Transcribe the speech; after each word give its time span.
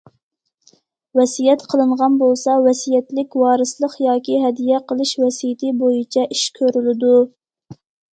ۋەسىيەت 1.17 1.65
قىلىنغان 1.73 2.15
بولسا، 2.21 2.55
ۋەسىيەتلىك 2.67 3.37
ۋارىسلىق 3.41 3.93
ياكى 4.05 4.39
ھەدىيە 4.45 4.79
قىلىش 4.93 5.11
ۋەسىيىتى 5.25 5.71
بويىچە 5.83 6.25
ئىش 6.37 6.43
كۆرۈلىدۇ. 6.57 7.13